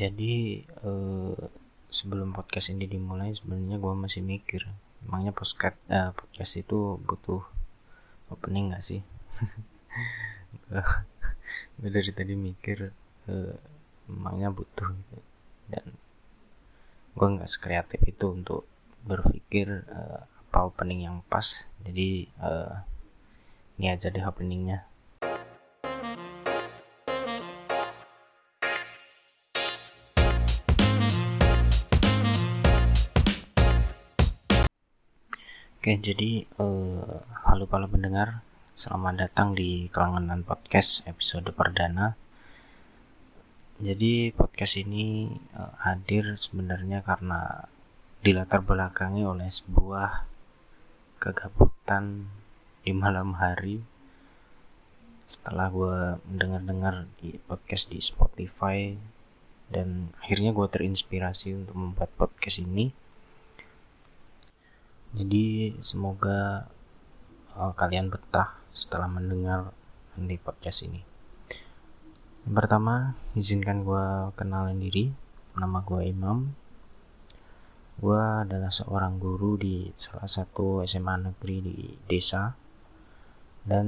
jadi 0.00 0.64
uh, 0.80 1.36
sebelum 1.92 2.32
podcast 2.32 2.72
ini 2.72 2.88
dimulai 2.88 3.36
sebenarnya 3.36 3.76
gue 3.76 3.94
masih 4.00 4.24
mikir. 4.24 4.64
Emangnya 5.04 5.36
podcast 5.36 5.76
uh, 5.92 6.16
podcast 6.16 6.56
itu 6.56 6.96
butuh 7.04 7.44
opening 8.32 8.72
gak 8.72 8.80
sih? 8.84 9.04
Gue 11.80 11.90
dari 11.90 12.12
tadi 12.14 12.32
mikir 12.38 12.94
uh, 13.28 13.56
emangnya 14.06 14.48
butuh 14.54 14.88
gitu. 14.88 15.18
dan 15.70 15.86
gue 17.10 17.26
nggak 17.26 17.50
sekreatif 17.50 18.00
itu 18.06 18.26
untuk 18.30 18.66
berpikir 19.06 19.86
uh, 19.90 20.22
apa 20.24 20.58
opening 20.66 21.06
yang 21.10 21.16
pas. 21.26 21.66
Jadi 21.82 22.30
uh, 22.38 22.74
ini 23.78 23.90
aja 23.90 24.12
deh 24.12 24.22
openingnya 24.22 24.89
Oke, 35.80 35.96
jadi 35.96 36.44
uh, 36.60 37.24
halo 37.48 37.64
para 37.64 37.88
pendengar, 37.88 38.44
selamat 38.76 39.16
datang 39.16 39.56
di 39.56 39.88
Kelangenan 39.88 40.44
Podcast 40.44 41.00
episode 41.08 41.48
perdana. 41.56 42.20
Jadi 43.80 44.28
podcast 44.28 44.76
ini 44.76 45.32
uh, 45.56 45.72
hadir 45.80 46.36
sebenarnya 46.36 47.00
karena 47.00 47.64
dilatar 48.20 48.60
belakangi 48.60 49.24
oleh 49.24 49.48
sebuah 49.48 50.28
kegabutan 51.16 52.28
di 52.84 52.92
malam 52.92 53.40
hari. 53.40 53.80
Setelah 55.24 55.72
gue 55.72 56.20
mendengar-dengar 56.28 57.08
di 57.24 57.40
podcast 57.48 57.88
di 57.88 58.04
Spotify 58.04 58.92
dan 59.72 60.12
akhirnya 60.20 60.52
gue 60.52 60.68
terinspirasi 60.68 61.56
untuk 61.56 61.72
membuat 61.72 62.12
podcast 62.20 62.68
ini 62.68 62.92
jadi 65.10 65.74
semoga 65.82 66.70
uh, 67.58 67.74
kalian 67.74 68.14
betah 68.14 68.62
setelah 68.70 69.10
mendengar 69.10 69.74
di 70.14 70.38
podcast 70.38 70.86
ini. 70.86 71.02
Yang 72.46 72.54
pertama, 72.54 73.18
izinkan 73.34 73.82
gue 73.82 74.30
kenalin 74.38 74.78
diri. 74.78 75.10
Nama 75.58 75.82
gue 75.82 76.06
Imam. 76.06 76.54
Gue 77.98 78.22
adalah 78.22 78.70
seorang 78.70 79.18
guru 79.18 79.58
di 79.58 79.90
salah 79.98 80.30
satu 80.30 80.86
SMA 80.86 81.18
negeri 81.18 81.56
di 81.58 81.90
desa. 82.06 82.54
Dan 83.66 83.86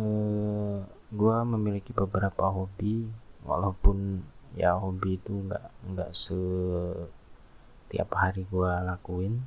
uh, 0.00 0.80
gue 1.12 1.36
memiliki 1.44 1.92
beberapa 1.92 2.48
hobi, 2.48 3.04
walaupun 3.44 4.24
ya 4.56 4.80
hobi 4.80 5.20
itu 5.20 5.44
nggak 5.44 5.92
nggak 5.92 6.10
setiap 6.16 8.08
hari 8.16 8.48
gue 8.48 8.72
lakuin 8.80 9.44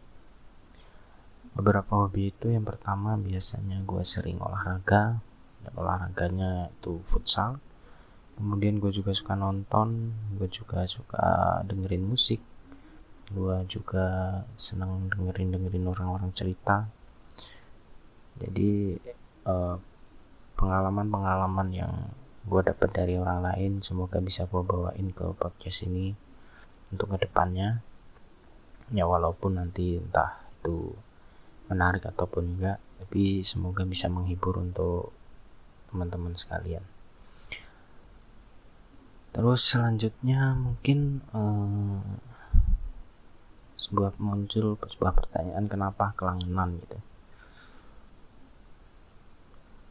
beberapa 1.57 2.05
hobi 2.05 2.29
itu 2.29 2.53
yang 2.53 2.61
pertama 2.61 3.17
biasanya 3.17 3.81
gue 3.81 4.03
sering 4.05 4.37
olahraga. 4.37 5.17
Dan 5.65 5.73
olahraganya 5.73 6.69
itu 6.69 7.01
futsal. 7.01 7.57
Kemudian 8.37 8.77
gue 8.77 8.93
juga 8.93 9.17
suka 9.17 9.33
nonton 9.33 10.13
gue 10.37 10.45
juga 10.53 10.85
suka 10.85 11.59
dengerin 11.65 12.05
musik. 12.05 12.37
Gue 13.33 13.65
juga 13.65 14.39
senang 14.53 15.09
dengerin 15.09 15.57
dengerin 15.57 15.89
orang-orang 15.89 16.29
cerita. 16.37 16.85
Jadi 18.37 18.93
eh, 19.49 19.75
pengalaman-pengalaman 20.53 21.69
yang 21.73 21.93
gue 22.47 22.61
dapat 22.63 22.89
dari 22.93 23.19
orang 23.19 23.43
lain 23.43 23.83
semoga 23.83 24.23
bisa 24.23 24.47
gue 24.47 24.61
bawain 24.63 25.11
ke 25.11 25.25
podcast 25.35 25.83
ini 25.83 26.15
untuk 26.95 27.11
ke 27.11 27.27
depannya 27.27 27.83
ya 28.87 29.03
walaupun 29.03 29.59
nanti 29.59 29.99
entah 29.99 30.47
itu 30.63 30.95
menarik 31.67 32.03
ataupun 32.07 32.57
enggak 32.57 32.79
tapi 32.97 33.45
semoga 33.45 33.85
bisa 33.85 34.09
menghibur 34.09 34.59
untuk 34.59 35.13
teman-teman 35.87 36.35
sekalian. 36.35 36.83
Terus 39.31 39.61
selanjutnya 39.61 40.57
mungkin 40.57 41.21
uh, 41.31 42.01
sebuah 43.77 44.19
muncul 44.19 44.75
sebuah 44.75 45.13
pertanyaan 45.15 45.71
kenapa 45.71 46.11
kelangenan 46.17 46.81
gitu. 46.83 46.99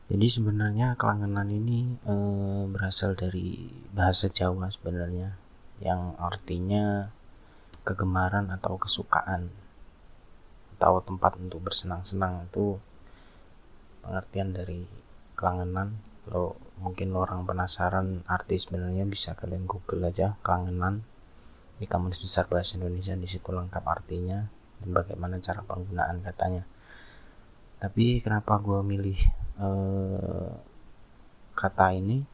Jadi 0.06 0.26
sebenarnya 0.30 0.94
kelangenan 0.94 1.50
ini 1.50 1.98
e, 2.06 2.14
berasal 2.70 3.18
dari 3.18 3.74
bahasa 3.90 4.30
Jawa 4.30 4.70
sebenarnya 4.70 5.34
yang 5.82 6.14
artinya 6.22 7.10
kegemaran 7.82 8.54
atau 8.54 8.78
kesukaan 8.78 9.50
atau 10.76 11.00
tempat 11.00 11.40
untuk 11.40 11.64
bersenang-senang 11.64 12.46
itu 12.48 12.76
pengertian 14.04 14.52
dari 14.52 14.84
kelangenan. 15.34 15.96
Kalau 16.26 16.58
mungkin 16.82 17.14
orang 17.16 17.46
penasaran 17.48 18.26
arti 18.28 18.60
sebenarnya 18.60 19.08
bisa 19.08 19.32
kalian 19.32 19.64
google 19.64 20.06
aja 20.06 20.36
kelangenan. 20.44 21.02
Di 21.76 21.84
kamus 21.84 22.20
besar 22.20 22.48
bahasa 22.48 22.76
Indonesia 22.80 23.12
di 23.16 23.28
situ 23.28 23.52
lengkap 23.52 23.84
artinya 23.84 24.48
dan 24.80 24.88
bagaimana 24.92 25.40
cara 25.40 25.60
penggunaan 25.64 26.24
katanya 26.24 26.64
tapi 27.76 28.24
kenapa 28.24 28.56
gue 28.56 28.80
milih 28.80 29.20
uh, 29.60 30.48
kata 31.52 31.92
ini 31.96 32.24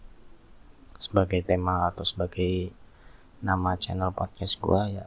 sebagai 0.99 1.43
tema 1.43 1.91
atau 1.91 2.07
sebagai 2.07 2.71
nama 3.43 3.75
channel 3.75 4.15
podcast 4.15 4.55
gue 4.63 5.03
ya 5.03 5.07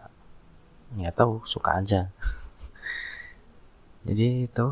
nggak 0.96 1.16
tahu 1.16 1.40
suka 1.48 1.80
aja 1.80 2.12
jadi 4.06 4.46
itu 4.46 4.66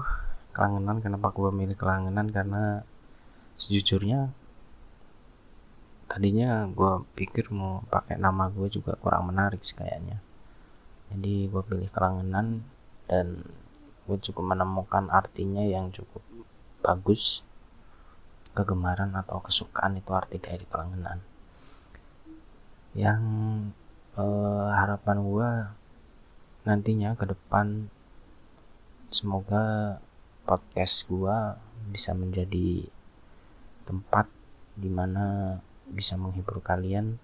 kelangenan 0.53 1.01
kenapa 1.01 1.33
gue 1.33 1.49
milih 1.49 1.73
kelangenan? 1.73 2.29
Karena 2.29 2.85
sejujurnya 3.57 4.29
tadinya 6.05 6.69
gue 6.69 7.01
pikir 7.17 7.49
mau 7.49 7.81
pakai 7.89 8.21
nama 8.21 8.45
gue 8.53 8.69
juga 8.69 8.93
kurang 9.01 9.33
menarik 9.33 9.65
sih 9.65 9.73
kayaknya. 9.73 10.21
Jadi 11.09 11.49
gue 11.49 11.61
pilih 11.65 11.89
kelangenan 11.89 12.61
dan 13.09 13.41
gue 14.05 14.17
cukup 14.21 14.53
menemukan 14.53 15.09
artinya 15.09 15.65
yang 15.65 15.89
cukup 15.89 16.21
bagus. 16.85 17.41
Kegemaran 18.53 19.17
atau 19.17 19.41
kesukaan 19.41 19.97
itu 19.97 20.13
arti 20.13 20.37
dari 20.37 20.61
kelangenan. 20.69 21.25
Yang 22.93 23.21
eh, 24.13 24.69
harapan 24.77 25.17
gue 25.25 25.49
nantinya 26.69 27.17
ke 27.17 27.25
depan 27.33 27.89
semoga 29.13 30.01
podcast 30.41 31.05
gua 31.05 31.61
bisa 31.93 32.17
menjadi 32.17 32.81
tempat 33.85 34.25
di 34.73 34.89
mana 34.89 35.61
bisa 35.85 36.17
menghibur 36.17 36.65
kalian 36.65 37.21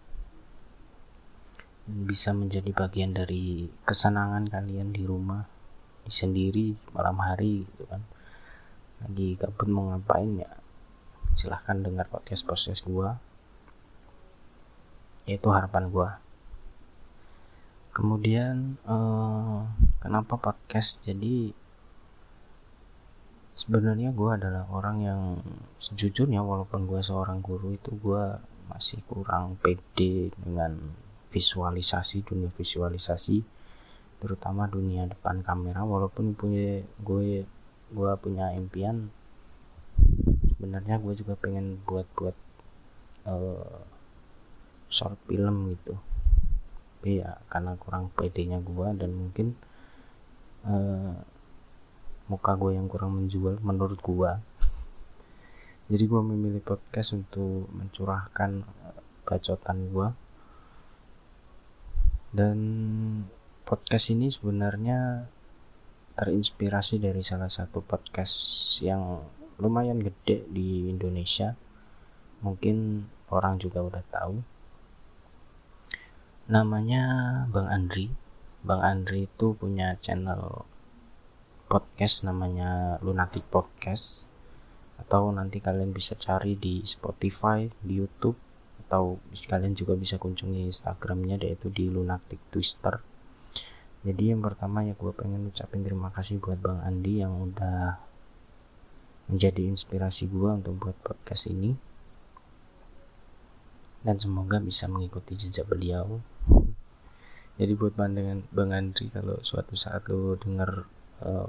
bisa 1.89 2.29
menjadi 2.37 2.69
bagian 2.69 3.17
dari 3.17 3.73
kesenangan 3.89 4.45
kalian 4.53 4.93
di 4.93 5.01
rumah 5.01 5.49
di 6.05 6.13
sendiri 6.13 6.77
malam 6.93 7.17
hari 7.17 7.65
gitu 7.65 7.89
kan. 7.89 8.05
Lagi 9.01 9.33
gabut 9.41 9.65
mau 9.65 9.89
ngapain 9.89 10.45
ya? 10.45 10.51
Silahkan 11.33 11.81
dengar 11.81 12.05
podcast 12.05 12.45
podcast 12.45 12.85
gua. 12.85 13.17
Itu 15.25 15.49
harapan 15.49 15.89
gua. 15.89 16.21
Kemudian 17.97 18.77
eh, 18.85 19.59
kenapa 20.05 20.37
podcast 20.37 21.01
jadi 21.01 21.57
sebenarnya 23.59 24.15
gue 24.15 24.31
adalah 24.31 24.63
orang 24.71 24.97
yang 25.03 25.21
sejujurnya 25.75 26.39
walaupun 26.39 26.87
gue 26.87 27.03
seorang 27.03 27.43
guru 27.43 27.75
itu 27.75 27.91
gue 27.99 28.39
masih 28.71 29.03
kurang 29.03 29.59
pede 29.59 30.31
dengan 30.39 30.95
visualisasi 31.27 32.23
dunia 32.23 32.47
visualisasi 32.55 33.43
terutama 34.23 34.71
dunia 34.71 35.11
depan 35.11 35.43
kamera. 35.43 35.83
Walaupun 35.83 36.39
punya 36.39 36.87
gue 37.03 37.43
gue 37.91 38.11
punya 38.23 38.55
impian 38.55 39.11
sebenarnya 40.55 40.95
gue 41.03 41.13
juga 41.19 41.35
pengen 41.35 41.83
buat 41.83 42.07
buat 42.15 42.35
uh, 43.27 43.83
short 44.87 45.19
film 45.27 45.75
gitu. 45.75 45.99
Tapi 46.99 47.19
ya 47.19 47.43
karena 47.51 47.75
kurang 47.75 48.07
pedenya 48.15 48.63
gue 48.63 48.87
dan 48.95 49.11
mungkin 49.11 49.47
uh, 50.63 51.15
muka 52.29 52.55
gue 52.55 52.77
yang 52.77 52.85
kurang 52.85 53.17
menjual 53.17 53.57
menurut 53.65 53.99
gue 53.99 54.31
jadi 55.91 56.03
gue 56.05 56.21
memilih 56.21 56.61
podcast 56.61 57.17
untuk 57.17 57.67
mencurahkan 57.73 58.63
eh, 58.63 59.01
bacotan 59.25 59.77
gue 59.89 60.07
dan 62.29 62.57
podcast 63.65 64.13
ini 64.13 64.29
sebenarnya 64.29 65.25
terinspirasi 66.13 67.01
dari 67.01 67.25
salah 67.25 67.49
satu 67.49 67.81
podcast 67.81 68.35
yang 68.85 69.23
lumayan 69.55 70.03
gede 70.03 70.45
di 70.51 70.91
Indonesia. 70.91 71.55
Mungkin 72.45 73.07
orang 73.31 73.55
juga 73.55 73.79
udah 73.79 74.03
tahu. 74.11 74.35
Namanya 76.51 77.03
Bang 77.47 77.71
Andri. 77.71 78.11
Bang 78.61 78.83
Andri 78.83 79.31
itu 79.31 79.55
punya 79.55 79.95
channel 79.97 80.68
podcast 81.69 82.25
namanya 82.25 82.97
Lunatic 83.05 83.45
Podcast 83.47 84.25
atau 84.97 85.29
nanti 85.29 85.61
kalian 85.61 85.93
bisa 85.93 86.17
cari 86.17 86.57
di 86.57 86.81
Spotify, 86.83 87.69
di 87.85 88.01
YouTube 88.01 88.35
atau 88.83 89.21
kalian 89.29 89.77
juga 89.77 89.93
bisa 89.93 90.17
kunjungi 90.17 90.65
Instagramnya 90.65 91.37
yaitu 91.45 91.69
di 91.69 91.87
Lunatic 91.87 92.41
Twister. 92.49 92.97
Jadi 94.01 94.33
yang 94.33 94.41
pertama 94.41 94.81
ya 94.81 94.97
gue 94.97 95.13
pengen 95.13 95.45
ucapin 95.45 95.85
terima 95.85 96.09
kasih 96.09 96.41
buat 96.41 96.57
Bang 96.57 96.81
Andi 96.81 97.21
yang 97.21 97.37
udah 97.37 98.01
menjadi 99.29 99.69
inspirasi 99.69 100.25
gue 100.25 100.49
untuk 100.49 100.73
buat 100.81 100.97
podcast 101.05 101.53
ini 101.53 101.77
dan 104.01 104.15
semoga 104.17 104.57
bisa 104.63 104.87
mengikuti 104.87 105.35
jejak 105.35 105.67
beliau 105.67 106.23
jadi 107.59 107.75
buat 107.75 107.93
pandangan 107.93 108.47
Bang 108.55 108.71
Andri 108.71 109.11
kalau 109.11 109.37
suatu 109.43 109.75
saat 109.75 110.07
lo 110.07 110.39
denger 110.39 110.87
uh, 111.23 111.47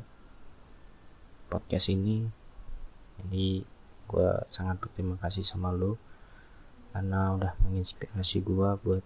podcast 1.50 1.90
ini. 1.90 2.26
Jadi 3.20 3.62
gue 4.11 4.31
sangat 4.50 4.82
berterima 4.82 5.14
kasih 5.20 5.46
sama 5.46 5.70
lo 5.70 5.94
karena 6.90 7.38
udah 7.38 7.52
menginspirasi 7.62 8.43
gue 8.43 8.70
buat 8.82 9.05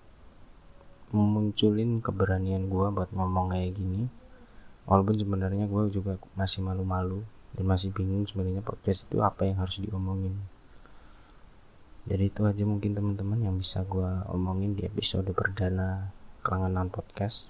memunculin 1.12 2.00
keberanian 2.00 2.72
gue 2.72 2.86
buat 2.92 3.10
ngomong 3.12 3.52
kayak 3.52 3.76
gini. 3.76 4.08
Walaupun 4.84 5.16
sebenarnya 5.16 5.64
gue 5.64 5.82
juga 5.92 6.20
masih 6.36 6.60
malu-malu 6.60 7.24
dan 7.56 7.64
masih 7.64 7.92
bingung 7.92 8.28
sebenarnya 8.28 8.60
podcast 8.60 9.08
itu 9.08 9.20
apa 9.24 9.48
yang 9.48 9.56
harus 9.60 9.80
diomongin. 9.80 10.36
Jadi 12.04 12.28
itu 12.28 12.44
aja 12.44 12.68
mungkin 12.68 12.92
teman-teman 12.92 13.40
yang 13.40 13.56
bisa 13.56 13.80
gue 13.88 14.10
omongin 14.28 14.76
di 14.76 14.84
episode 14.84 15.24
perdana 15.32 16.12
kelanganan 16.44 16.92
podcast. 16.92 17.48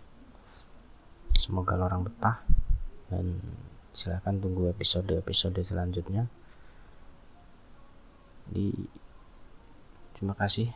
Semoga 1.35 1.75
orang 1.75 2.07
betah 2.07 2.47
dan 3.09 3.41
silahkan 3.95 4.37
tunggu 4.39 4.71
episode-episode 4.73 5.61
selanjutnya. 5.63 6.27
Di 8.51 8.75
terima 10.15 10.37
kasih 10.37 10.71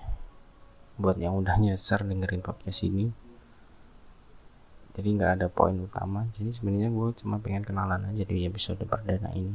buat 0.98 1.16
yang 1.20 1.38
udah 1.38 1.56
nyasar 1.58 2.02
dengerin 2.02 2.42
podcast 2.42 2.86
ini. 2.86 3.10
Jadi 4.98 5.08
nggak 5.14 5.32
ada 5.38 5.46
poin 5.46 5.78
utama. 5.78 6.26
Jadi 6.34 6.58
sebenarnya 6.58 6.90
gue 6.90 7.08
cuma 7.22 7.38
pengen 7.38 7.62
kenalan 7.62 8.10
aja 8.10 8.24
di 8.26 8.42
episode 8.46 8.82
perdana 8.82 9.30
ini. 9.34 9.54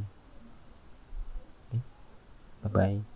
Bye 2.64 2.72
bye 2.72 3.13